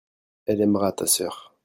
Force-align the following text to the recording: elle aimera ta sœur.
elle 0.47 0.61
aimera 0.61 0.91
ta 0.93 1.05
sœur. 1.05 1.53